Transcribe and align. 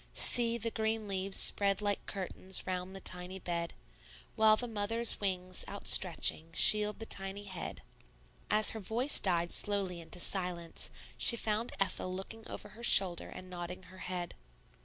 See, 0.15 0.57
the 0.57 0.71
green 0.71 1.07
leaves 1.07 1.37
spread 1.37 1.79
like 1.79 2.07
curtains 2.07 2.65
Round 2.65 2.95
the 2.95 2.99
tiny 3.01 3.37
bed, 3.37 3.75
While 4.35 4.57
the 4.57 4.67
mother's 4.67 5.19
wings, 5.19 5.63
outstretching, 5.67 6.53
Shield 6.53 6.97
the 6.97 7.05
tiny 7.05 7.43
head?" 7.43 7.83
As 8.49 8.71
her 8.71 8.79
voice 8.79 9.19
died 9.19 9.51
slowly 9.51 10.01
into 10.01 10.19
silence, 10.19 10.89
she 11.19 11.35
found 11.35 11.73
Ethel 11.79 12.11
looking 12.11 12.47
over 12.47 12.69
her 12.69 12.81
shoulder 12.83 13.29
and 13.29 13.47
nodding 13.47 13.83
her 13.83 13.99
head. 13.99 14.33